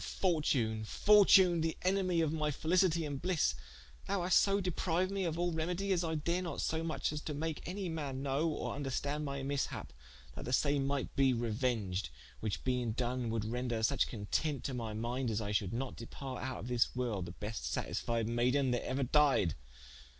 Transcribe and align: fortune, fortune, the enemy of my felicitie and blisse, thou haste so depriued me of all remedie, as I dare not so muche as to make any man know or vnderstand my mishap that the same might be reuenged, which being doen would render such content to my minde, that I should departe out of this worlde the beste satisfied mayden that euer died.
fortune, 0.03 0.83
fortune, 0.83 1.61
the 1.61 1.77
enemy 1.83 2.21
of 2.21 2.33
my 2.33 2.49
felicitie 2.49 3.05
and 3.05 3.21
blisse, 3.21 3.53
thou 4.07 4.23
haste 4.23 4.39
so 4.39 4.59
depriued 4.59 5.11
me 5.11 5.25
of 5.25 5.37
all 5.37 5.51
remedie, 5.53 5.91
as 5.91 6.03
I 6.03 6.15
dare 6.15 6.41
not 6.41 6.59
so 6.59 6.83
muche 6.83 7.13
as 7.13 7.21
to 7.21 7.35
make 7.35 7.61
any 7.67 7.87
man 7.87 8.23
know 8.23 8.49
or 8.49 8.75
vnderstand 8.75 9.23
my 9.23 9.43
mishap 9.43 9.93
that 10.35 10.45
the 10.45 10.53
same 10.53 10.87
might 10.87 11.15
be 11.15 11.35
reuenged, 11.35 12.09
which 12.39 12.63
being 12.63 12.93
doen 12.93 13.29
would 13.29 13.45
render 13.45 13.83
such 13.83 14.07
content 14.07 14.63
to 14.63 14.73
my 14.73 14.93
minde, 14.95 15.29
that 15.29 15.39
I 15.41 15.51
should 15.51 15.69
departe 15.95 16.41
out 16.43 16.57
of 16.57 16.67
this 16.67 16.87
worlde 16.95 17.25
the 17.27 17.31
beste 17.33 17.65
satisfied 17.71 18.25
mayden 18.27 18.71
that 18.71 18.83
euer 18.85 19.03
died. 19.11 19.53